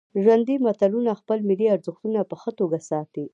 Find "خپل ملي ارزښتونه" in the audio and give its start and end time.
1.21-2.19